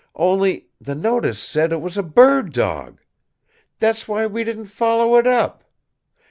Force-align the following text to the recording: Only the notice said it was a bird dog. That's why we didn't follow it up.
Only 0.15 0.65
the 0.81 0.95
notice 0.95 1.37
said 1.37 1.71
it 1.71 1.79
was 1.79 1.95
a 1.95 2.01
bird 2.01 2.53
dog. 2.53 3.01
That's 3.77 4.07
why 4.07 4.25
we 4.25 4.43
didn't 4.43 4.65
follow 4.65 5.15
it 5.17 5.27
up. 5.27 5.63